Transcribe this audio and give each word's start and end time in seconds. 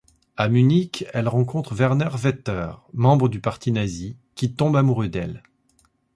À 0.35 0.49
Munich, 0.49 1.05
elle 1.13 1.27
rencontre 1.27 1.75
Werner 1.75 2.07
Vetter, 2.15 2.71
membre 2.91 3.29
du 3.29 3.39
Parti 3.39 3.71
nazi 3.71 4.17
qui 4.33 4.51
tombe 4.51 4.75
amoureux 4.75 5.09
d'elle. 5.09 5.43